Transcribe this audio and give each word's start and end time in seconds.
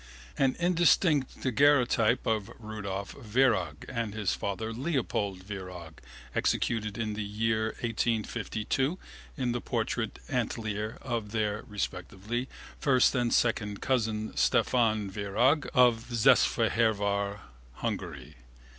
An 0.35 0.55
indistinct 0.59 1.41
daguerreotype 1.43 2.25
of 2.25 2.49
Rudolf 2.57 3.11
Virag 3.13 3.85
and 3.87 4.15
his 4.15 4.33
father 4.33 4.73
Leopold 4.73 5.43
Virag 5.43 5.99
executed 6.33 6.97
in 6.97 7.13
the 7.13 7.23
year 7.23 7.75
1852 7.81 8.97
in 9.37 9.51
the 9.51 9.61
portrait 9.61 10.17
atelier 10.27 10.97
of 11.03 11.29
their 11.31 11.61
(respectively) 11.67 12.49
1st 12.81 13.13
and 13.13 13.29
2nd 13.31 13.79
cousin, 13.81 14.35
Stefan 14.35 15.07
Virag 15.11 15.67
of 15.75 16.05
Szesfehervar, 16.09 17.41
Hungary. 17.73 18.37